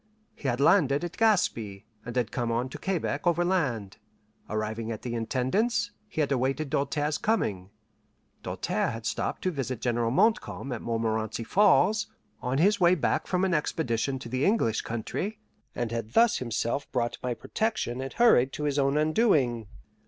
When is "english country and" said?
14.43-15.91